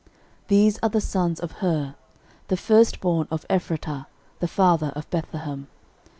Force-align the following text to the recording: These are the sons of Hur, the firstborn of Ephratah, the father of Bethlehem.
These 0.47 0.79
are 0.81 0.89
the 0.89 0.99
sons 0.99 1.39
of 1.39 1.51
Hur, 1.61 1.93
the 2.47 2.57
firstborn 2.57 3.27
of 3.29 3.45
Ephratah, 3.51 4.07
the 4.39 4.47
father 4.47 4.91
of 4.95 5.07
Bethlehem. 5.11 5.67